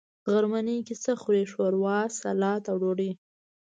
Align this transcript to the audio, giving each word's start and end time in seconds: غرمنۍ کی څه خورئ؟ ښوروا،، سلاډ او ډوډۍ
غرمنۍ 0.31 0.77
کی 0.87 0.95
څه 1.03 1.11
خورئ؟ 1.21 1.43
ښوروا،، 1.51 1.97
سلاډ 2.19 2.61
او 2.71 2.75
ډوډۍ 2.81 3.11